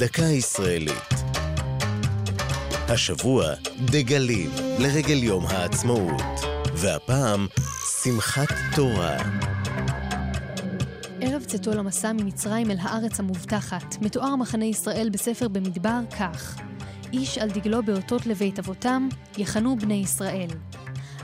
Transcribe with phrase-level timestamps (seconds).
[0.00, 1.14] דקה ישראלית.
[2.88, 3.44] השבוע
[3.84, 6.22] דגלים לרגל יום העצמאות,
[6.74, 7.46] והפעם
[8.02, 9.16] שמחת תורה.
[11.20, 16.56] ערב צאתו למסע ממצרים אל הארץ המובטחת, מתואר מחנה ישראל בספר במדבר כך:
[17.12, 19.08] איש על דגלו באותות לבית אבותם,
[19.38, 20.48] יחנו בני ישראל.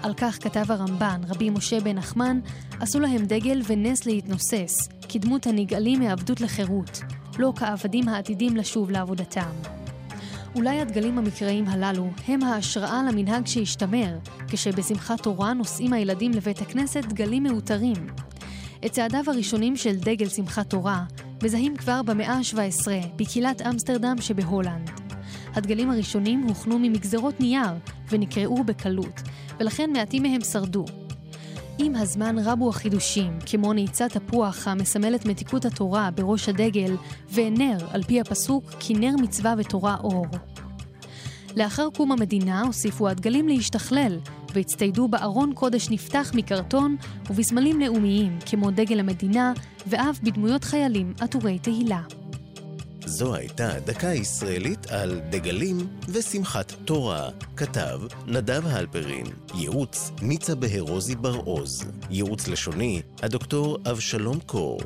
[0.03, 2.41] על כך כתב הרמב"ן, רבי משה בן נחמן,
[2.81, 7.01] עשו להם דגל ונס להתנוסס, כדמות הנגאלים מעבדות לחירות,
[7.41, 9.51] לא כעבדים העתידים לשוב לעבודתם.
[10.55, 14.19] אולי הדגלים המקראיים הללו הם ההשראה למנהג שהשתמר,
[14.49, 18.07] כשבשמחת תורה נושאים הילדים לבית הכנסת דגלים מאותרים.
[18.87, 21.05] את צעדיו הראשונים של דגל שמחת תורה
[21.43, 24.91] מזהים כבר במאה ה-17 בקהילת אמסטרדם שבהולנד.
[25.55, 27.73] הדגלים הראשונים הוכנו ממגזרות נייר
[28.11, 29.21] ונקראו בקלות,
[29.61, 30.85] ולכן מעטים מהם שרדו.
[31.85, 36.97] עם הזמן רבו החידושים, כמו נעיצת תפוח המסמלת מתיקות התורה בראש הדגל,
[37.33, 40.27] ונר, על פי הפסוק, כי נר מצווה ותורה אור.
[41.57, 44.19] לאחר קום המדינה הוסיפו הדגלים להשתכלל,
[44.55, 46.97] והצטיידו בארון קודש נפתח מקרטון
[47.31, 49.53] ובסמלים לאומיים, כמו דגל המדינה,
[49.87, 52.20] ואף בדמויות חיילים עטורי תהילה.
[53.11, 57.29] זו הייתה דקה ישראלית על דגלים ושמחת תורה.
[57.57, 59.27] כתב נדב הלפרין.
[59.55, 61.85] ייעוץ ניצה בהרוזי בר-עוז.
[62.11, 64.81] ייעוץ לשוני הדוקטור אבשלום קור.